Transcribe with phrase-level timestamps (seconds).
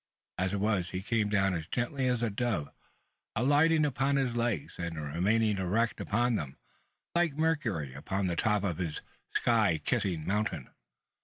[0.39, 2.69] As it was, he came down as gently as a dove,
[3.35, 6.57] alighting upon his legs, and remaining erect upon them,
[7.13, 9.01] like Mercury upon the top of his
[9.35, 10.71] "sky kissing mountain."